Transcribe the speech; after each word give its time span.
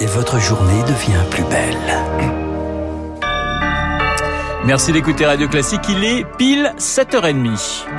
et 0.00 0.06
votre 0.06 0.38
journée 0.38 0.82
devient 0.82 1.22
plus 1.30 1.44
belle. 1.44 1.76
Merci 4.64 4.92
d'écouter 4.92 5.26
Radio 5.26 5.48
Classique, 5.48 5.82
il 5.88 6.04
est 6.04 6.24
pile 6.36 6.72
7h30.– 6.78 7.84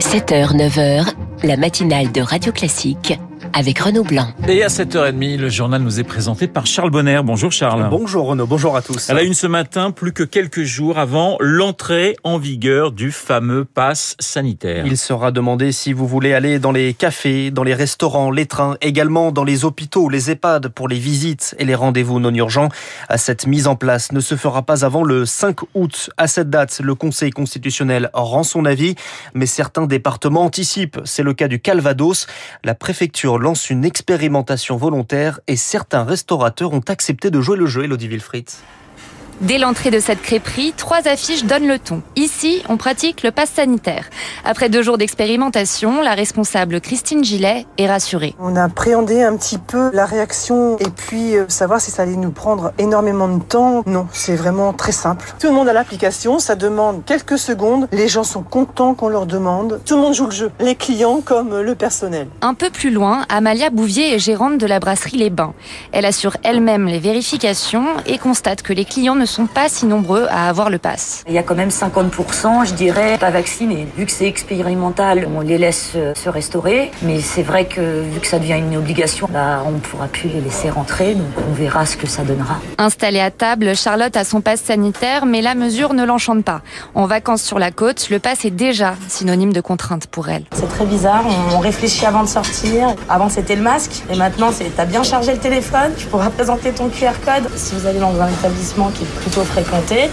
7h, 0.00 0.54
9h, 0.56 1.06
la 1.44 1.56
matinale 1.56 2.12
de 2.12 2.20
Radio 2.20 2.52
Classique 2.52 3.18
avec 3.52 3.78
Renaud 3.78 4.04
Blanc. 4.04 4.28
Et 4.48 4.62
à 4.62 4.68
7h30, 4.68 5.38
le 5.38 5.48
journal 5.48 5.82
nous 5.82 6.00
est 6.00 6.04
présenté 6.04 6.46
par 6.46 6.66
Charles 6.66 6.90
Bonner. 6.90 7.20
Bonjour 7.24 7.52
Charles. 7.52 7.88
Bonjour 7.90 8.26
Renaud, 8.26 8.46
bonjour 8.46 8.76
à 8.76 8.82
tous. 8.82 9.10
À 9.10 9.14
la 9.14 9.22
une 9.22 9.34
ce 9.34 9.46
matin, 9.46 9.90
plus 9.90 10.12
que 10.12 10.22
quelques 10.22 10.62
jours 10.62 10.98
avant 10.98 11.36
l'entrée 11.40 12.16
en 12.24 12.38
vigueur 12.38 12.92
du 12.92 13.12
fameux 13.12 13.64
pass 13.64 14.16
sanitaire. 14.18 14.86
Il 14.86 14.96
sera 14.96 15.32
demandé 15.32 15.72
si 15.72 15.92
vous 15.92 16.06
voulez 16.06 16.34
aller 16.34 16.58
dans 16.58 16.72
les 16.72 16.94
cafés, 16.94 17.50
dans 17.50 17.64
les 17.64 17.74
restaurants, 17.74 18.30
les 18.30 18.46
trains, 18.46 18.76
également 18.80 19.32
dans 19.32 19.44
les 19.44 19.64
hôpitaux, 19.64 20.08
les 20.08 20.30
EHPAD 20.30 20.68
pour 20.68 20.88
les 20.88 20.98
visites 20.98 21.54
et 21.58 21.64
les 21.64 21.74
rendez-vous 21.74 22.20
non 22.20 22.34
urgents. 22.34 22.68
Cette 23.16 23.46
mise 23.46 23.66
en 23.66 23.76
place 23.76 24.12
ne 24.12 24.20
se 24.20 24.36
fera 24.36 24.62
pas 24.62 24.84
avant 24.84 25.04
le 25.04 25.26
5 25.26 25.58
août. 25.74 26.10
À 26.16 26.26
cette 26.26 26.50
date, 26.50 26.80
le 26.82 26.94
Conseil 26.94 27.30
constitutionnel 27.30 28.10
rend 28.12 28.42
son 28.42 28.64
avis, 28.64 28.94
mais 29.34 29.46
certains 29.46 29.86
départements 29.86 30.44
anticipent. 30.44 31.00
C'est 31.04 31.22
le 31.22 31.34
cas 31.34 31.48
du 31.48 31.60
Calvados. 31.60 32.26
La 32.64 32.74
préfecture 32.74 33.31
lance 33.38 33.70
une 33.70 33.84
expérimentation 33.84 34.76
volontaire 34.76 35.40
et 35.46 35.56
certains 35.56 36.04
restaurateurs 36.04 36.72
ont 36.72 36.82
accepté 36.88 37.30
de 37.30 37.40
jouer 37.40 37.56
le 37.56 37.66
jeu, 37.66 37.84
Elodie 37.84 38.08
Wilfried. 38.08 38.50
Dès 39.42 39.58
l'entrée 39.58 39.90
de 39.90 39.98
cette 39.98 40.22
crêperie, 40.22 40.72
trois 40.76 41.08
affiches 41.08 41.42
donnent 41.42 41.66
le 41.66 41.80
ton. 41.80 42.00
Ici, 42.14 42.62
on 42.68 42.76
pratique 42.76 43.24
le 43.24 43.32
pass 43.32 43.50
sanitaire. 43.50 44.08
Après 44.44 44.68
deux 44.68 44.82
jours 44.82 44.98
d'expérimentation, 44.98 46.00
la 46.00 46.14
responsable 46.14 46.80
Christine 46.80 47.24
Gillet 47.24 47.66
est 47.76 47.88
rassurée. 47.88 48.36
On 48.38 48.54
a 48.54 48.62
appréhendé 48.62 49.20
un 49.20 49.36
petit 49.36 49.58
peu 49.58 49.90
la 49.92 50.06
réaction 50.06 50.78
et 50.78 50.88
puis 50.88 51.36
euh, 51.36 51.46
savoir 51.48 51.80
si 51.80 51.90
ça 51.90 52.02
allait 52.02 52.14
nous 52.14 52.30
prendre 52.30 52.72
énormément 52.78 53.26
de 53.26 53.42
temps. 53.42 53.82
Non, 53.84 54.06
c'est 54.12 54.36
vraiment 54.36 54.72
très 54.72 54.92
simple. 54.92 55.34
Tout 55.40 55.48
le 55.48 55.54
monde 55.54 55.68
a 55.68 55.72
l'application, 55.72 56.38
ça 56.38 56.54
demande 56.54 57.04
quelques 57.04 57.38
secondes. 57.38 57.88
Les 57.90 58.06
gens 58.06 58.22
sont 58.22 58.44
contents 58.44 58.94
qu'on 58.94 59.08
leur 59.08 59.26
demande. 59.26 59.80
Tout 59.84 59.96
le 59.96 60.02
monde 60.02 60.14
joue 60.14 60.26
le 60.26 60.30
jeu, 60.30 60.52
les 60.60 60.76
clients 60.76 61.20
comme 61.20 61.60
le 61.60 61.74
personnel. 61.74 62.28
Un 62.42 62.54
peu 62.54 62.70
plus 62.70 62.90
loin, 62.90 63.26
Amalia 63.28 63.70
Bouvier 63.70 64.14
est 64.14 64.20
gérante 64.20 64.58
de 64.58 64.66
la 64.68 64.78
brasserie 64.78 65.16
Les 65.16 65.30
Bains. 65.30 65.54
Elle 65.90 66.04
assure 66.04 66.36
elle-même 66.44 66.86
les 66.86 67.00
vérifications 67.00 67.86
et 68.06 68.18
constate 68.18 68.62
que 68.62 68.72
les 68.72 68.84
clients 68.84 69.16
ne 69.16 69.31
sont 69.32 69.46
pas 69.46 69.68
si 69.70 69.86
nombreux 69.86 70.26
à 70.30 70.48
avoir 70.48 70.68
le 70.68 70.78
pass. 70.78 71.24
Il 71.26 71.32
y 71.32 71.38
a 71.38 71.42
quand 71.42 71.54
même 71.54 71.70
50%, 71.70 72.66
je 72.66 72.74
dirais, 72.74 73.16
pas 73.18 73.30
vaccinés. 73.30 73.86
Vu 73.96 74.04
que 74.04 74.12
c'est 74.12 74.26
expérimental, 74.26 75.26
on 75.34 75.40
les 75.40 75.56
laisse 75.56 75.92
euh, 75.96 76.14
se 76.14 76.28
restaurer. 76.28 76.90
Mais 77.02 77.20
c'est 77.20 77.42
vrai 77.42 77.64
que 77.64 78.02
vu 78.02 78.20
que 78.20 78.26
ça 78.26 78.38
devient 78.38 78.58
une 78.58 78.76
obligation, 78.76 79.26
bah, 79.30 79.62
on 79.66 79.72
ne 79.72 79.78
pourra 79.78 80.06
plus 80.06 80.28
les 80.28 80.40
laisser 80.40 80.68
rentrer. 80.68 81.14
Donc 81.14 81.28
on 81.48 81.54
verra 81.54 81.86
ce 81.86 81.96
que 81.96 82.06
ça 82.06 82.24
donnera. 82.24 82.60
Installée 82.76 83.20
à 83.20 83.30
table, 83.30 83.74
Charlotte 83.74 84.14
a 84.16 84.24
son 84.24 84.42
pass 84.42 84.60
sanitaire, 84.60 85.24
mais 85.24 85.40
la 85.40 85.54
mesure 85.54 85.94
ne 85.94 86.04
l'enchante 86.04 86.44
pas. 86.44 86.60
En 86.94 87.06
vacances 87.06 87.42
sur 87.42 87.58
la 87.58 87.70
côte, 87.70 88.10
le 88.10 88.18
pass 88.18 88.44
est 88.44 88.50
déjà 88.50 88.94
synonyme 89.08 89.54
de 89.54 89.62
contrainte 89.62 90.06
pour 90.08 90.28
elle. 90.28 90.44
C'est 90.52 90.68
très 90.68 90.84
bizarre, 90.84 91.24
on 91.54 91.58
réfléchit 91.58 92.04
avant 92.04 92.22
de 92.22 92.28
sortir. 92.28 92.94
Avant 93.08 93.30
c'était 93.30 93.56
le 93.56 93.62
masque, 93.62 94.02
et 94.10 94.16
maintenant 94.16 94.50
c'est 94.52 94.76
t'as 94.76 94.84
bien 94.84 95.02
chargé 95.02 95.32
le 95.32 95.38
téléphone, 95.38 95.92
tu 95.96 96.06
pourras 96.06 96.28
présenter 96.28 96.72
ton 96.72 96.88
QR 96.88 97.12
code. 97.24 97.48
Si 97.56 97.74
vous 97.74 97.86
allez 97.86 97.98
dans 97.98 98.20
un 98.20 98.28
établissement 98.28 98.90
qui 98.90 99.04
est 99.04 99.11
plutôt 99.20 99.44
fréquenté, 99.44 100.10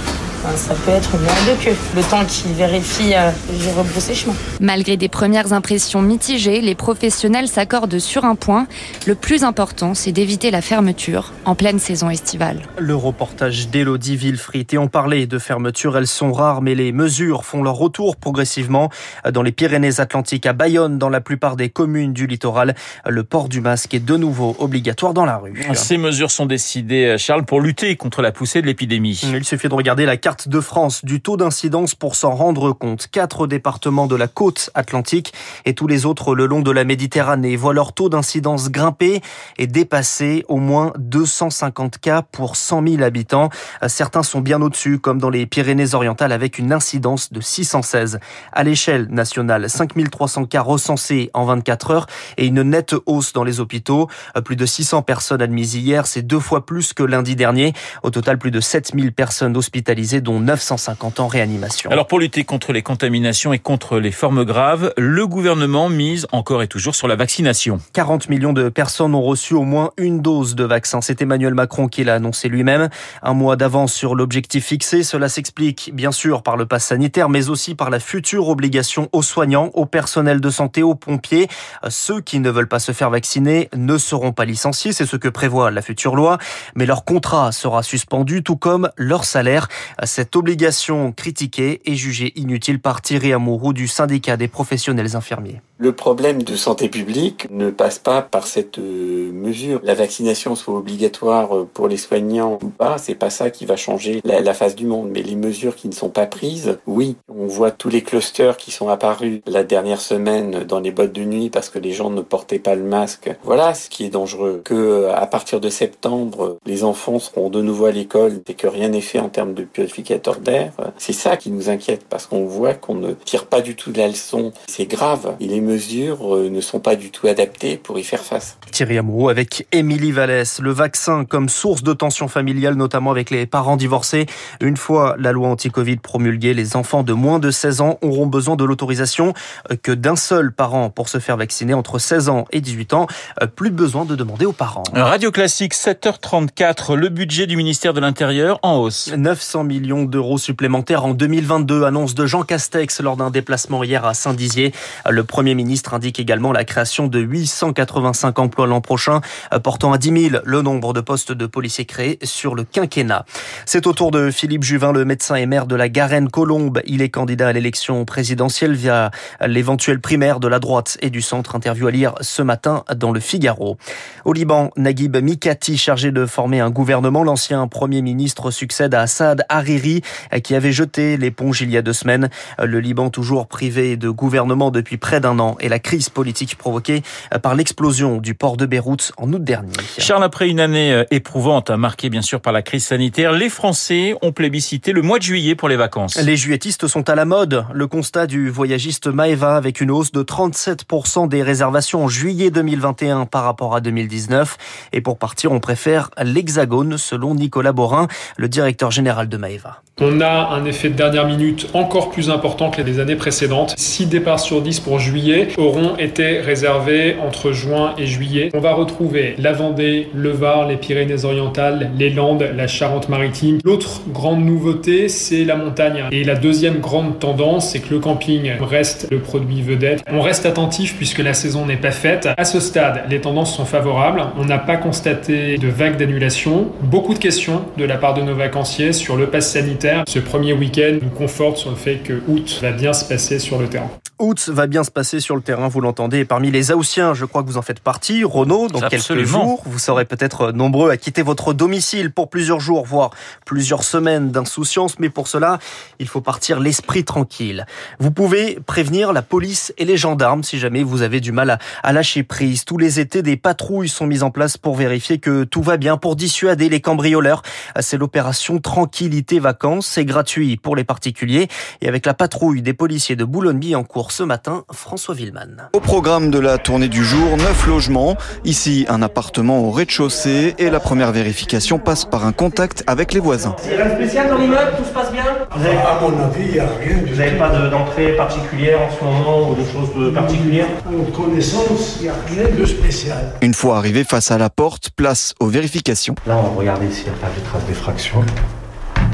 ça 0.56 0.74
peut 0.74 0.92
être 0.92 1.16
une 1.16 1.26
heure 1.26 1.58
de 1.58 1.64
queue. 1.64 1.76
Le 1.96 2.02
temps 2.02 2.24
qu'il 2.26 2.54
vérifie, 2.54 3.14
euh, 3.14 3.32
j'ai 3.60 3.72
rebroussé 3.72 4.14
chemin. 4.14 4.34
Malgré 4.62 4.96
des 4.98 5.10
premières 5.10 5.54
impressions 5.54 6.02
mitigées, 6.02 6.62
les 6.62 6.76
professionnels 6.76 7.48
s'accordent 7.48 8.00
sur 8.00 8.26
un 8.26 8.36
point. 8.36 8.68
Le 9.06 9.16
plus 9.16 9.44
important, 9.44 9.94
c'est 9.94 10.12
d'éviter 10.12 10.50
la 10.50 10.62
fermeture 10.62 11.34
en 11.46 11.56
pleine 11.56 11.80
saison 11.80 12.10
estivale. 12.10 12.62
Le 12.78 12.96
reportage 12.96 13.70
d'Elodie 13.70 14.16
Villefrit. 14.16 14.68
Et 14.72 14.78
on 14.78 14.88
parlait 14.88 15.28
de 15.28 15.40
fermeture, 15.40 15.98
elles 15.98 16.08
sont 16.08 16.32
rares, 16.32 16.62
mais 16.62 16.76
les 16.76 16.92
mesures 16.92 17.44
font 17.44 17.64
leur 17.64 17.76
retour 17.76 18.16
progressivement. 18.16 18.90
Dans 19.30 19.42
les 19.42 19.52
Pyrénées-Atlantiques, 19.52 20.46
à 20.46 20.54
Bayonne, 20.54 20.98
dans 20.98 21.10
la 21.10 21.22
plupart 21.22 21.56
des 21.56 21.70
communes 21.70 22.14
du 22.14 22.28
littoral, 22.28 22.76
le 23.08 23.24
port 23.24 23.50
du 23.50 23.62
masque 23.62 23.94
est 23.94 24.00
de 24.00 24.16
nouveau 24.16 24.56
obligatoire 24.60 25.14
dans 25.14 25.26
la 25.26 25.38
rue. 25.38 25.68
Ces 25.74 25.98
mesures 25.98 26.32
sont 26.32 26.46
décidées, 26.46 27.16
Charles, 27.18 27.46
pour 27.46 27.62
lutter 27.62 27.96
contre 27.96 28.22
la 28.22 28.32
poussée 28.32 28.62
de 28.62 28.68
l'épidémie. 28.68 29.20
Il 29.34 29.44
suffit 29.44 29.68
de 29.68 29.74
regarder 29.74 30.06
la 30.06 30.18
carte 30.18 30.29
de 30.48 30.60
France 30.60 31.04
du 31.04 31.22
taux 31.22 31.38
d'incidence 31.38 31.96
pour 31.96 32.16
s'en 32.16 32.36
rendre 32.36 32.72
compte. 32.72 33.08
Quatre 33.08 33.48
départements 33.48 34.06
de 34.06 34.16
la 34.16 34.28
côte 34.28 34.70
atlantique 34.76 35.34
et 35.66 35.74
tous 35.74 35.88
les 35.88 36.06
autres 36.06 36.36
le 36.36 36.46
long 36.46 36.62
de 36.62 36.70
la 36.72 36.84
Méditerranée 36.84 37.56
voient 37.56 37.74
leur 37.74 37.94
taux 37.94 38.10
d'incidence 38.10 38.70
grimper 38.70 39.22
et 39.58 39.66
dépasser 39.66 40.46
au 40.48 40.58
moins 40.58 40.94
250 41.00 41.98
cas 41.98 42.22
pour 42.22 42.58
100 42.58 42.88
000 42.88 43.04
habitants. 43.04 43.50
Certains 43.88 44.24
sont 44.24 44.42
bien 44.42 44.62
au-dessus, 44.62 45.00
comme 45.00 45.20
dans 45.20 45.32
les 45.32 45.46
Pyrénées-Orientales 45.48 46.32
avec 46.32 46.60
une 46.60 46.74
incidence 46.74 47.34
de 47.34 47.42
616. 47.42 48.20
À 48.52 48.64
l'échelle 48.64 49.08
nationale, 49.10 49.70
5300 49.70 50.46
cas 50.46 50.62
recensés 50.62 51.32
en 51.34 51.46
24 51.46 51.92
heures 51.92 52.08
et 52.38 52.46
une 52.46 52.62
nette 52.62 52.94
hausse 53.08 53.34
dans 53.34 53.44
les 53.44 53.60
hôpitaux. 53.60 54.08
Plus 54.46 54.56
de 54.56 54.66
600 54.66 55.02
personnes 55.02 55.42
admises 55.42 55.76
hier, 55.76 56.06
c'est 56.06 56.22
deux 56.22 56.40
fois 56.40 56.66
plus 56.66 56.94
que 56.94 57.04
lundi 57.04 57.36
dernier. 57.36 57.74
Au 58.04 58.12
total, 58.12 58.38
plus 58.38 58.52
de 58.52 58.60
7000 58.60 59.12
personnes 59.14 59.58
hospitalisées, 59.58 60.19
dont 60.22 60.40
950 60.40 61.20
en 61.20 61.28
réanimation. 61.28 61.90
Alors 61.92 62.08
pour 62.08 62.20
lutter 62.20 62.44
contre 62.44 62.74
les 62.74 62.82
contaminations 62.82 63.54
et 63.54 63.60
contre 63.60 64.00
les 64.00 64.12
formes 64.12 64.44
graves, 64.44 64.94
le 64.98 65.28
gouvernement 65.28 65.90
mise 65.90 66.28
encore 66.32 66.62
et 66.64 66.68
toujours 66.68 66.96
sur 66.96 67.08
la 67.08 67.16
vaccination. 67.16 67.80
40 67.94 68.30
millions 68.30 68.54
de 68.54 68.70
personnes 68.70 69.16
ont 69.16 69.22
reçu 69.22 69.54
au 69.54 69.64
moins 69.64 69.92
une 69.98 70.22
dose 70.22 70.56
de 70.56 70.64
vaccin. 70.64 71.02
C'est 71.02 71.22
Emmanuel 71.22 71.54
Macron 71.54 71.88
qui 71.88 72.04
l'a 72.04 72.16
annoncé 72.16 72.50
lui-même. 72.50 72.90
Un 73.24 73.34
mois 73.34 73.56
d'avance 73.56 73.94
sur 73.94 74.16
l'objectif 74.16 74.66
fixé. 74.66 75.04
Cela 75.04 75.30
s'explique 75.30 75.92
bien 75.94 76.12
sûr 76.12 76.44
par 76.44 76.58
le 76.58 76.66
pass 76.66 76.86
sanitaire, 76.86 77.30
mais 77.30 77.50
aussi 77.50 77.76
par 77.76 77.90
la 77.90 78.00
future 78.00 78.48
obligation 78.50 79.10
aux 79.12 79.22
soignants, 79.22 79.72
au 79.74 79.86
personnel 79.86 80.42
de 80.42 80.50
santé, 80.50 80.84
aux 80.84 80.96
pompiers. 80.96 81.48
Ceux 81.88 82.22
qui 82.22 82.40
ne 82.40 82.50
veulent 82.50 82.68
pas 82.68 82.80
se 82.80 82.92
faire 82.92 83.10
vacciner 83.10 83.70
ne 83.76 83.98
seront 83.98 84.32
pas 84.32 84.46
licenciés. 84.46 84.94
C'est 84.94 85.06
ce 85.06 85.16
que 85.16 85.30
prévoit 85.30 85.72
la 85.72 85.82
future 85.82 86.16
loi. 86.16 86.38
Mais 86.76 86.86
leur 86.86 87.06
contrat 87.06 87.52
sera 87.52 87.84
suspendu, 87.84 88.44
tout 88.44 88.58
comme 88.58 88.90
leur 88.98 89.26
salaire. 89.26 89.68
Cette 90.10 90.36
obligation 90.36 91.12
critiquée 91.12 91.82
est 91.86 91.94
jugée 91.94 92.34
inutile 92.36 92.82
par 92.82 93.04
Thierry 93.04 93.32
Amouroux 93.32 93.74
du 93.74 93.88
syndicat 93.88 94.38
des 94.38 94.48
professionnels 94.48 95.16
infirmiers. 95.16 95.62
Le 95.82 95.94
problème 95.94 96.44
de 96.44 96.58
santé 96.58 96.90
publique 96.90 97.50
ne 97.52 97.70
passe 97.70 98.00
pas 98.00 98.22
par 98.22 98.48
cette 98.48 98.80
euh, 98.80 99.32
mesure. 99.32 99.80
La 99.82 99.94
vaccination 99.94 100.56
soit 100.56 100.76
obligatoire 100.76 101.56
euh, 101.56 101.70
pour 101.74 101.88
les 101.88 101.96
soignants 101.96 102.60
ou 102.62 102.68
pas, 102.68 102.98
c'est 102.98 103.16
pas 103.16 103.30
ça 103.30 103.50
qui 103.50 103.66
va 103.66 103.78
changer 103.78 104.20
la, 104.26 104.42
la, 104.42 104.54
face 104.54 104.76
du 104.76 104.86
monde. 104.86 105.10
Mais 105.10 105.22
les 105.22 105.38
mesures 105.38 105.78
qui 105.78 105.88
ne 105.88 105.94
sont 105.94 106.10
pas 106.10 106.26
prises, 106.26 106.80
oui. 106.86 107.16
On 107.34 107.48
voit 107.48 107.72
tous 107.72 107.88
les 107.88 108.02
clusters 108.02 108.58
qui 108.58 108.72
sont 108.72 108.90
apparus 108.90 109.40
la 109.48 109.64
dernière 109.64 110.02
semaine 110.02 110.66
dans 110.66 110.82
les 110.82 110.92
boîtes 110.92 111.14
de 111.14 111.24
nuit 111.24 111.50
parce 111.50 111.70
que 111.70 111.80
les 111.80 111.94
gens 111.94 112.10
ne 112.10 112.22
portaient 112.22 112.60
pas 112.60 112.76
le 112.76 112.84
masque. 112.84 113.34
Voilà 113.44 113.74
ce 113.74 113.90
qui 113.90 114.04
est 114.04 114.10
dangereux. 114.10 114.62
Que 114.66 114.74
euh, 114.74 115.16
à 115.16 115.28
partir 115.28 115.62
de 115.62 115.70
septembre, 115.70 116.58
les 116.66 116.84
enfants 116.84 117.20
seront 117.20 117.50
de 117.50 117.62
nouveau 117.62 117.86
à 117.86 117.92
l'école 117.92 118.42
et 118.50 118.54
que 118.54 118.68
rien 118.68 118.90
n'est 118.90 119.00
fait 119.00 119.20
en 119.20 119.30
termes 119.30 119.54
de 119.54 119.64
purificateur 119.64 120.42
d'air. 120.42 120.74
C'est 120.98 121.14
ça 121.14 121.38
qui 121.38 121.52
nous 121.52 121.70
inquiète 121.70 122.04
parce 122.10 122.26
qu'on 122.26 122.44
voit 122.44 122.74
qu'on 122.74 122.96
ne 122.96 123.14
tire 123.14 123.46
pas 123.46 123.62
du 123.62 123.78
tout 123.78 123.94
de 123.94 123.98
la 123.98 124.10
leçon. 124.10 124.52
C'est 124.68 124.86
grave. 124.86 125.38
Mesures 125.70 126.36
euh, 126.36 126.50
ne 126.50 126.62
sont 126.62 126.80
pas 126.80 126.96
du 126.96 127.12
tout 127.12 127.28
adaptées 127.28 127.78
pour 127.78 128.00
y 128.00 128.04
faire 128.04 128.24
face. 128.24 128.58
Thierry 128.72 128.98
Amouroux 128.98 129.30
avec 129.30 129.68
Émilie 129.72 130.12
Vallès. 130.12 130.60
Le 130.60 130.72
vaccin 130.72 131.26
comme 131.26 131.50
source 131.50 131.84
de 131.84 131.94
tension 131.94 132.28
familiale, 132.28 132.76
notamment 132.76 133.12
avec 133.12 133.30
les 133.30 133.46
parents 133.46 133.78
divorcés. 133.78 134.26
Une 134.62 134.78
fois 134.78 135.16
la 135.20 135.32
loi 135.32 135.48
anti-Covid 135.50 135.98
promulguée, 135.98 136.54
les 136.54 136.76
enfants 136.76 137.04
de 137.04 137.14
moins 137.14 137.40
de 137.40 137.52
16 137.52 137.82
ans 137.82 138.00
auront 138.02 138.26
besoin 138.26 138.56
de 138.56 138.64
l'autorisation 138.64 139.34
euh, 139.72 139.76
que 139.82 139.92
d'un 139.92 140.16
seul 140.16 140.52
parent 140.52 140.90
pour 140.90 141.08
se 141.10 141.20
faire 141.20 141.38
vacciner 141.38 141.74
entre 141.74 142.00
16 142.00 142.30
ans 142.30 142.46
et 142.52 142.62
18 142.62 142.94
ans. 142.94 143.08
Euh, 143.42 143.48
plus 143.48 143.70
besoin 143.70 144.06
de 144.06 144.16
demander 144.16 144.46
aux 144.46 144.54
parents. 144.54 144.84
Radio 144.94 145.32
Classique, 145.32 145.76
7h34. 145.76 146.96
Le 146.96 147.10
budget 147.10 147.46
du 147.46 147.56
ministère 147.56 147.94
de 147.94 148.00
l'Intérieur 148.00 148.60
en 148.64 148.78
hausse. 148.78 149.12
900 149.16 149.64
millions 149.66 150.04
d'euros 150.04 150.38
supplémentaires 150.38 151.06
en 151.06 151.14
2022, 151.14 151.84
annonce 151.84 152.16
de 152.16 152.26
Jean 152.26 152.44
Castex 152.44 153.02
lors 153.02 153.18
d'un 153.18 153.30
déplacement 153.30 153.84
hier 153.84 154.06
à 154.06 154.14
Saint-Dizier. 154.14 154.74
Le 155.10 155.24
premier 155.24 155.56
ministre 155.60 155.94
indique 155.94 156.22
également 156.22 156.54
la 156.54 156.64
création 156.64 157.08
de 157.08 157.20
885 157.20 158.40
emplois 158.40 158.66
l'an 158.66 158.80
prochain, 158.80 159.20
portant 159.62 159.92
à 159.92 159.98
10 159.98 160.30
000 160.30 160.42
le 160.46 160.62
nombre 160.62 160.94
de 160.94 161.02
postes 161.02 161.34
de 161.34 161.46
policiers 161.46 161.84
créés 161.84 162.18
sur 162.24 162.56
le 162.56 162.64
quinquennat. 162.64 163.26
C'est 163.66 163.88
au 163.88 163.94
tour 163.94 164.12
de 164.12 164.32
Philippe 164.32 164.64
Juvin, 164.64 164.94
le 164.94 165.04
médecin 165.04 165.36
et 165.36 165.46
maire 165.46 165.68
de 165.68 165.76
la 165.76 165.90
Garenne-Colombe. 165.90 166.82
Il 166.86 167.02
est 167.02 167.10
candidat 167.10 167.50
à 167.50 167.52
l'élection 167.52 168.06
présidentielle 168.06 168.74
via 168.74 169.12
l'éventuelle 169.46 170.00
primaire 170.00 170.40
de 170.40 170.48
la 170.48 170.60
droite 170.60 170.98
et 171.02 171.10
du 171.10 171.22
centre. 171.22 171.56
Interview 171.56 171.88
à 171.88 171.92
lire 171.92 172.14
ce 172.22 172.42
matin 172.42 172.86
dans 172.96 173.12
le 173.12 173.20
Figaro. 173.20 173.78
Au 174.24 174.32
Liban, 174.32 174.72
Naguib 174.78 175.18
Mikati, 175.18 175.78
chargé 175.78 176.12
de 176.12 176.26
former 176.26 176.62
un 176.62 176.70
gouvernement, 176.70 177.24
l'ancien 177.24 177.68
premier 177.68 178.02
ministre 178.02 178.50
succède 178.50 178.94
à 178.94 179.02
Assad 179.02 179.44
Hariri, 179.50 180.04
qui 180.42 180.56
avait 180.56 180.72
jeté 180.72 181.18
l'éponge 181.18 181.62
il 181.62 181.70
y 181.70 181.76
a 181.76 181.82
deux 181.82 181.94
semaines. 181.94 182.30
Le 182.64 182.80
Liban 182.80 183.10
toujours 183.10 183.48
privé 183.48 183.98
de 183.98 184.10
gouvernement 184.10 184.72
depuis 184.72 184.98
près 184.98 185.20
d'un 185.20 185.40
an 185.40 185.49
et 185.60 185.70
la 185.70 185.80
crise 185.80 186.10
politique 186.10 186.58
provoquée 186.58 187.04
par 187.42 187.56
l'explosion 187.56 188.18
du 188.18 188.34
port 188.34 188.58
de 188.58 188.66
Beyrouth 188.66 189.12
en 189.18 189.32
août 189.34 189.44
dernier. 189.44 189.74
Charles, 189.98 190.24
après 190.24 190.50
une 190.50 190.60
année 190.60 191.04
éprouvante, 191.12 191.70
marquée 191.70 192.10
bien 192.10 192.22
sûr 192.22 192.42
par 192.42 192.54
la 192.54 192.62
crise 192.62 192.86
sanitaire, 192.86 193.32
les 193.32 193.50
Français 193.50 194.16
ont 194.22 194.32
plébiscité 194.32 194.92
le 194.92 195.02
mois 195.02 195.18
de 195.18 195.24
juillet 195.24 195.56
pour 195.56 195.70
les 195.70 195.76
vacances. 195.76 196.18
Les 196.18 196.38
juilletistes 196.38 196.88
sont 196.88 197.10
à 197.10 197.16
la 197.16 197.26
mode. 197.26 197.66
Le 197.74 197.88
constat 197.88 198.28
du 198.28 198.50
voyagiste 198.50 199.08
Maeva 199.08 199.56
avec 199.56 199.82
une 199.82 199.92
hausse 199.92 200.12
de 200.12 200.24
37% 200.24 201.28
des 201.28 201.44
réservations 201.44 202.04
en 202.04 202.08
juillet 202.08 202.52
2021 202.52 203.26
par 203.26 203.44
rapport 203.44 203.76
à 203.76 203.82
2019. 203.82 204.58
Et 204.94 205.02
pour 205.02 205.18
partir, 205.18 205.52
on 205.52 205.60
préfère 205.60 206.10
l'Hexagone 206.22 206.98
selon 206.98 207.36
Nicolas 207.36 207.74
Borin, 207.74 208.08
le 208.38 208.48
directeur 208.48 208.92
général 208.92 209.30
de 209.30 209.38
Maeva. 209.38 209.82
On 210.02 210.22
a 210.22 210.50
un 210.54 210.64
effet 210.64 210.88
de 210.88 210.94
dernière 210.94 211.28
minute 211.28 211.68
encore 211.74 212.10
plus 212.10 212.30
important 212.30 212.70
que 212.70 212.82
les 212.82 213.00
années 213.02 213.18
précédentes. 213.18 213.74
6 213.78 214.06
départs 214.06 214.40
sur 214.40 214.62
10 214.62 214.80
pour 214.80 214.98
juillet 214.98 215.50
auront 215.58 215.98
été 215.98 216.40
réservés 216.40 217.18
entre 217.22 217.52
juin 217.52 217.94
et 217.98 218.06
juillet. 218.06 218.50
On 218.54 218.62
va 218.62 218.72
retrouver 218.72 219.36
la 219.38 219.52
Vendée, 219.52 220.08
le 220.14 220.30
Var, 220.30 220.70
les 220.70 220.78
Pyrénées-Orientales, 220.78 221.92
les 221.98 222.10
Landes, 222.12 222.50
la 222.56 222.68
Charente-Maritime. 222.68 223.60
L'autre 223.66 224.02
grande 224.08 224.46
nouveauté, 224.46 225.10
c'est 225.10 225.44
la 225.44 225.58
montagne. 225.58 226.06
Et 226.14 226.24
la 226.24 226.36
deuxième 226.36 226.80
grande 226.80 227.20
tendance, 227.20 227.72
c'est 227.72 227.80
que 227.80 227.94
le 227.94 228.00
camping 228.00 228.52
reste 228.62 229.08
le 229.12 229.20
produit 229.20 229.62
vedette. 229.62 230.02
On 230.10 230.22
reste 230.22 230.46
attentif 230.46 230.96
puisque 230.96 231.20
la 231.20 231.34
saison 231.34 231.66
n'est 231.66 231.76
pas 231.76 231.92
faite. 231.92 232.30
À 232.38 232.46
ce 232.46 232.62
stade, 232.62 233.04
les 233.10 233.20
tendances 233.20 233.54
sont 233.54 233.66
favorables. 233.66 234.24
On 234.38 234.46
n'a 234.46 234.60
pas 234.60 234.78
constaté 234.78 235.58
de 235.58 235.68
vague 235.68 235.98
d'annulation. 235.98 236.70
Beaucoup 236.84 237.14
de 237.14 237.20
questions 237.20 237.66
de 237.78 237.84
la 237.84 237.98
part 237.98 238.14
de 238.14 238.22
nos 238.22 238.36
vacanciers 238.36 238.94
sur 238.94 239.18
le 239.18 239.28
pass 239.28 239.52
sanitaire. 239.52 239.89
Ce 240.08 240.20
premier 240.20 240.54
week-end 240.54 241.00
nous 241.02 241.10
conforte 241.10 241.58
sur 241.58 241.70
le 241.70 241.76
fait 241.76 241.98
que 241.98 242.22
août 242.28 242.60
va 242.62 242.72
bien 242.72 242.94
se 242.94 243.06
passer 243.06 243.40
sur 243.40 243.60
le 243.60 243.68
terrain 243.68 243.90
août 244.20 244.50
va 244.50 244.68
bien 244.68 244.84
se 244.84 244.92
passer 244.92 245.20
sur 245.20 245.36
le 245.36 245.42
terrain, 245.42 245.68
vous 245.68 245.82
l'entendez. 245.82 246.20
Et 246.20 246.26
parmi 246.26 246.52
les 246.52 246.72
Aoussiens, 246.72 247.14
je 247.14 247.26
crois 247.26 247.42
que 247.42 247.48
vous 247.48 247.58
en 247.58 247.62
faites 247.62 247.80
partie. 247.80 248.24
Renault, 248.24 248.68
dans 248.68 248.82
quelques 248.82 249.24
jours, 249.24 249.64
vous 249.66 249.80
serez 249.80 250.06
peut-être 250.06 250.52
nombreux 250.52 250.92
à 250.92 250.98
quitter 250.98 251.22
votre 251.22 251.54
domicile 251.54 252.12
pour 252.12 252.30
plusieurs 252.30 252.60
jours, 252.60 252.86
voire 252.86 253.12
plusieurs 253.46 253.84
semaines 253.84 254.32
d'insouciance. 254.32 255.00
Mais 255.00 255.10
pour 255.10 255.28
cela, 255.28 255.60
il 256.00 256.08
faut 256.08 256.22
partir 256.22 256.60
l'esprit 256.60 257.06
tranquille. 257.06 257.66
Vous 258.00 258.12
pouvez 258.12 258.60
prévenir 258.66 259.14
la 259.14 259.22
police 259.22 259.74
et 259.78 259.86
les 259.86 259.98
gendarmes 259.98 260.44
si 260.44 260.60
jamais 260.60 260.84
vous 260.84 261.02
avez 261.02 261.22
du 261.22 261.32
mal 261.32 261.60
à, 261.84 261.94
lâcher 261.94 262.24
prise. 262.24 262.66
Tous 262.66 262.78
les 262.78 263.00
étés, 263.00 263.22
des 263.22 263.38
patrouilles 263.38 263.90
sont 263.90 264.06
mises 264.06 264.24
en 264.24 264.32
place 264.32 264.58
pour 264.58 264.76
vérifier 264.76 265.20
que 265.20 265.46
tout 265.46 265.62
va 265.62 265.78
bien, 265.78 265.98
pour 265.98 266.16
dissuader 266.16 266.70
les 266.70 266.82
cambrioleurs. 266.82 267.42
C'est 267.80 267.98
l'opération 267.98 268.60
Tranquillité 268.60 269.40
Vacances. 269.40 269.88
C'est 269.88 270.06
gratuit 270.06 270.58
pour 270.58 270.76
les 270.76 270.84
particuliers. 270.84 271.48
Et 271.82 271.88
avec 271.88 272.06
la 272.06 272.14
patrouille 272.14 272.62
des 272.62 272.74
policiers 272.74 273.16
de 273.16 273.24
Boulogne-Billancourt, 273.24 274.09
ce 274.12 274.24
matin, 274.24 274.64
François 274.72 275.16
Villeman. 275.16 275.70
Au 275.74 275.80
programme 275.80 276.32
de 276.32 276.40
la 276.40 276.58
tournée 276.58 276.88
du 276.88 277.04
jour, 277.04 277.38
neuf 277.38 277.68
logements. 277.68 278.16
Ici, 278.44 278.86
un 278.90 279.02
appartement 279.02 279.60
au 279.60 279.72
rez-de-chaussée 279.72 280.56
et 280.58 280.70
la 280.70 280.80
première 280.80 281.12
vérification 281.12 281.80
passe 281.80 282.06
par 282.06 282.26
un 282.26 282.32
contact 282.32 282.84
avec 282.88 283.14
les 283.14 283.20
voisins. 283.20 283.56
Il 283.66 283.72
y 283.72 283.74
a 283.74 283.84
rien 283.84 283.96
de 283.96 283.96
spécial 284.04 284.30
dans 284.30 284.38
l'immeuble 284.38 284.72
Tout 284.78 284.84
se 284.84 284.90
passe 284.90 285.12
bien? 285.12 285.24
Vous 285.56 285.66
avez, 285.66 285.78
À 285.78 286.00
mon 286.02 286.20
avis, 286.24 286.46
il 286.46 286.52
n'y 286.54 286.60
a 286.60 286.68
rien. 286.68 286.98
Vous 287.08 287.16
n'avez 287.16 287.38
pas 287.38 287.50
d'entrée 287.70 288.16
particulière 288.16 288.80
en 288.82 288.90
ce 288.98 289.04
moment 289.04 289.50
ou 289.50 289.56
de 289.56 289.64
choses 289.64 290.14
particulières? 290.14 290.68
À 290.88 290.92
notre 290.92 291.12
connaissance, 291.12 291.98
il 292.00 292.04
n'y 292.04 292.10
a 292.10 292.16
rien 292.28 292.56
de 292.58 292.66
spécial. 292.66 293.34
Une 293.42 293.54
fois 293.54 293.78
arrivé 293.78 294.04
face 294.04 294.32
à 294.32 294.38
la 294.38 294.50
porte, 294.50 294.90
place 294.92 295.34
aux 295.40 295.48
vérifications. 295.48 296.16
Là, 296.28 296.38
on 296.38 296.44
va 296.44 296.60
regarder 296.60 296.92
s'il 296.92 297.06
n'y 297.06 297.10
a 297.10 297.14
pas 297.14 297.28
de 297.28 297.44
traces 297.46 297.66
d'effraction, 297.66 298.24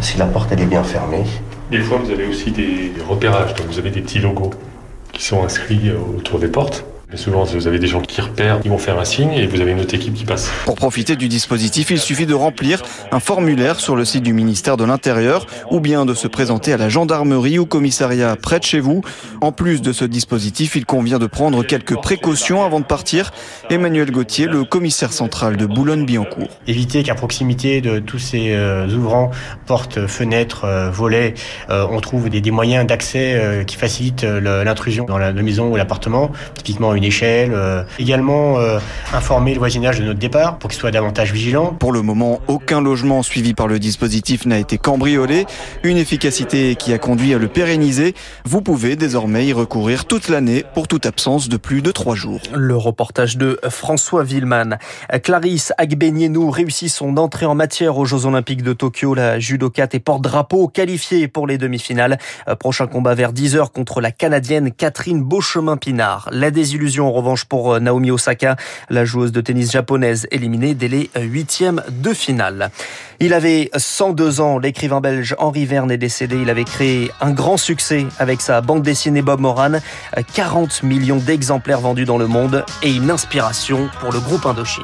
si 0.02 0.18
la 0.18 0.26
porte 0.26 0.52
elle 0.52 0.62
est 0.62 0.66
bien 0.66 0.84
fermée. 0.84 1.24
Des 1.72 1.80
fois, 1.80 1.98
vous 2.04 2.12
avez 2.12 2.28
aussi 2.28 2.52
des 2.52 2.94
repérages, 3.08 3.56
donc 3.56 3.68
vous 3.68 3.80
avez 3.80 3.90
des 3.90 4.02
petits 4.02 4.20
logos 4.20 4.52
qui 5.16 5.24
sont 5.24 5.44
inscrits 5.44 5.92
autour 5.92 6.40
des 6.40 6.48
portes. 6.48 6.86
Mais 7.12 7.18
souvent, 7.18 7.44
vous 7.44 7.68
avez 7.68 7.78
des 7.78 7.86
gens 7.86 8.02
qui 8.02 8.20
repèrent, 8.20 8.60
ils 8.66 8.72
vont 8.72 8.80
faire 8.80 8.98
un 9.00 9.06
signe 9.06 9.34
et 9.34 9.46
vous 9.46 9.62
avez 9.62 9.72
une 9.72 9.80
autre 9.80 9.94
équipe 9.94 10.16
qui 10.16 10.26
passe. 10.26 10.52
Pour 10.66 10.74
profiter 10.74 11.16
du 11.16 11.28
dispositif, 11.28 11.92
il 11.92 12.00
suffit 12.00 12.26
de 12.26 12.34
remplir 12.34 12.82
un 13.12 13.20
formulaire 13.20 13.80
sur 13.80 13.96
le 13.96 14.06
site 14.06 14.24
du 14.24 14.34
ministère 14.34 14.76
de 14.76 14.86
l'Intérieur 14.86 15.46
ou 15.70 15.80
bien 15.80 16.06
de 16.06 16.16
se 16.16 16.28
présenter 16.28 16.74
à 16.74 16.78
la 16.78 16.90
gendarmerie 16.90 17.60
ou 17.60 17.68
commissariat 17.68 18.36
près 18.36 18.58
de 18.58 18.64
chez 18.64 18.80
vous. 18.80 19.04
En 19.42 19.52
plus 19.52 19.84
de 19.84 19.94
ce 19.94 20.04
dispositif, 20.04 20.76
il 20.76 20.86
convient 20.86 21.20
de 21.20 21.28
prendre 21.28 21.64
quelques 21.64 21.96
précautions 22.02 22.66
avant 22.66 22.80
de 22.80 22.86
partir. 22.86 23.32
Emmanuel 23.70 24.10
Gauthier, 24.10 24.48
le 24.48 24.64
commissaire 24.64 25.14
central 25.14 25.58
de 25.58 25.68
Boulogne-Billancourt. 25.68 26.50
Éviter 26.66 27.04
qu'à 27.04 27.14
proximité 27.14 27.82
de 27.82 28.00
tous 28.00 28.20
ces 28.20 28.58
ouvrants, 28.96 29.30
portes, 29.68 30.08
fenêtres, 30.08 30.66
volets, 30.92 31.36
on 31.70 32.00
trouve 32.00 32.30
des, 32.30 32.42
des 32.42 32.52
moyens 32.52 32.88
d'accès 32.88 33.64
qui 33.68 33.76
facilitent 33.76 34.24
l'intrusion 34.24 35.06
dans 35.06 35.20
la 35.20 35.32
maison 35.34 35.72
ou 35.72 35.76
l'appartement, 35.76 36.32
typiquement 36.56 36.95
une 36.96 37.04
échelle. 37.04 37.52
Euh, 37.54 37.84
également 38.00 38.60
euh, 38.60 38.80
informer 39.14 39.54
le 39.54 39.60
voisinage 39.60 40.00
de 40.00 40.06
notre 40.06 40.20
départ 40.20 40.58
pour 40.58 40.70
qu'il 40.70 40.80
soit 40.80 40.92
davantage 40.92 41.32
vigilant. 41.34 41.74
Pour 41.74 41.92
le 41.92 42.02
moment, 42.02 42.40
aucun 42.48 42.82
logement 42.82 43.24
suivi 43.24 43.54
par 43.54 43.68
le 43.68 43.80
dispositif 43.80 44.46
n'a 44.46 44.58
été 44.58 44.78
cambriolé. 44.78 45.46
Une 45.84 45.98
efficacité 45.98 46.76
qui 46.76 46.94
a 46.94 46.98
conduit 46.98 47.34
à 47.34 47.38
le 47.38 47.48
pérenniser. 47.48 48.16
Vous 48.46 48.62
pouvez 48.62 48.96
désormais 48.96 49.46
y 49.46 49.54
recourir 49.54 50.06
toute 50.06 50.30
l'année 50.30 50.64
pour 50.74 50.88
toute 50.88 51.06
absence 51.06 51.50
de 51.50 51.58
plus 51.58 51.82
de 51.82 51.92
trois 51.92 52.16
jours. 52.16 52.42
Le 52.54 52.76
reportage 52.76 53.38
de 53.38 53.60
François 53.70 54.24
Villeman. 54.24 54.78
Clarisse 55.24 55.74
Agbenienou 55.78 56.50
réussit 56.50 56.90
son 56.90 57.18
entrée 57.18 57.46
en 57.46 57.56
matière 57.56 57.98
aux 57.98 58.06
Jeux 58.06 58.26
Olympiques 58.26 58.64
de 58.64 58.74
Tokyo. 58.74 59.14
La 59.14 59.40
judokate 59.40 59.96
et 59.96 60.00
porte-drapeau 60.00 60.68
qualifiée 60.68 61.28
pour 61.28 61.48
les 61.48 61.58
demi-finales. 61.58 62.18
Prochain 62.60 62.88
combat 62.88 63.16
vers 63.16 63.34
10h 63.34 63.72
contre 63.72 64.02
la 64.02 64.12
Canadienne 64.12 64.72
Catherine 64.72 65.24
Beauchemin-Pinard. 65.24 66.30
La 66.32 66.52
désillusion 66.52 66.85
en 67.00 67.12
revanche 67.12 67.46
pour 67.46 67.80
Naomi 67.80 68.12
Osaka, 68.12 68.56
la 68.90 69.06
joueuse 69.06 69.32
de 69.32 69.42
tennis 69.42 69.72
japonaise 69.72 70.28
éliminée 70.32 70.74
dès 70.74 70.88
les 70.88 71.10
huitièmes 71.16 71.82
de 71.90 72.14
finale. 72.14 72.70
Il 73.20 73.34
avait 73.34 73.70
102 73.76 74.42
ans, 74.42 74.58
l'écrivain 74.60 75.00
belge 75.00 75.36
Henri 75.40 75.66
Verne 75.66 75.92
est 75.92 75.98
décédé. 75.98 76.38
Il 76.42 76.50
avait 76.50 76.66
créé 76.66 77.12
un 77.22 77.32
grand 77.32 77.58
succès 77.58 78.06
avec 78.20 78.42
sa 78.42 78.62
bande 78.62 78.84
dessinée 78.84 79.22
Bob 79.22 79.40
Moran, 79.40 79.80
40 80.34 80.84
millions 80.84 81.18
d'exemplaires 81.18 81.80
vendus 81.80 82.06
dans 82.06 82.18
le 82.18 82.28
monde 82.28 82.66
et 82.84 82.94
une 82.94 83.10
inspiration 83.10 83.90
pour 84.00 84.12
le 84.12 84.20
groupe 84.20 84.46
Indochine. 84.46 84.84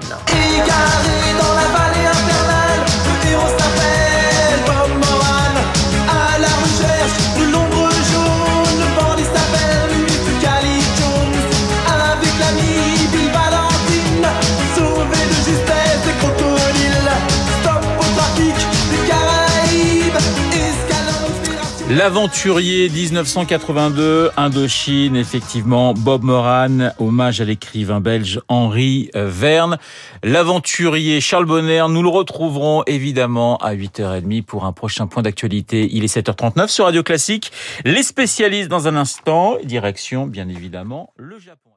L'aventurier 21.97 22.87
1982, 22.87 24.31
Indochine, 24.37 25.17
effectivement, 25.17 25.93
Bob 25.93 26.23
Moran, 26.23 26.93
hommage 26.99 27.41
à 27.41 27.43
l'écrivain 27.43 27.99
belge 27.99 28.39
Henri 28.47 29.09
Verne. 29.13 29.77
L'aventurier 30.23 31.19
Charles 31.19 31.47
Bonner, 31.47 31.83
nous 31.89 32.01
le 32.01 32.07
retrouverons 32.07 32.83
évidemment 32.87 33.57
à 33.57 33.75
8h30 33.75 34.43
pour 34.43 34.63
un 34.63 34.71
prochain 34.71 35.07
point 35.07 35.21
d'actualité. 35.21 35.89
Il 35.91 36.05
est 36.05 36.15
7h39 36.15 36.69
sur 36.69 36.85
Radio 36.85 37.03
Classique. 37.03 37.51
Les 37.83 38.03
spécialistes 38.03 38.69
dans 38.69 38.87
un 38.87 38.95
instant, 38.95 39.57
direction 39.65 40.27
bien 40.27 40.47
évidemment 40.47 41.11
le 41.17 41.39
Japon. 41.39 41.70